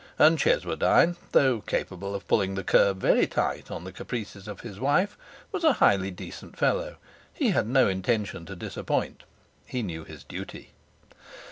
[0.17, 4.79] And Cheswardine, though capable of pulling the curb very tight on the caprices of his
[4.79, 5.15] wife,
[5.51, 6.95] was a highly decent fellow.
[7.31, 9.25] He had no intention to disappoint;
[9.63, 10.71] he knew his duty.